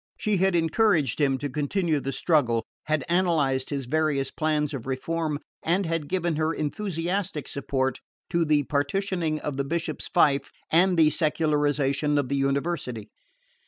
[0.17, 5.37] She had encouraged him to continue the struggle, had analysed his various plans of reform,
[5.61, 7.99] and had given her enthusiastic support
[8.31, 13.11] to the partitioning of the Bishop's fief and the secularisation of the University.